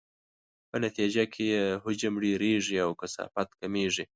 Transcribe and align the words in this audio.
په 0.69 0.75
نتیجې 0.85 1.23
کې 1.33 1.43
یې 1.53 1.63
حجم 1.83 2.13
ډیریږي 2.23 2.77
او 2.85 2.91
کثافت 3.01 3.49
کمیږي. 3.59 4.03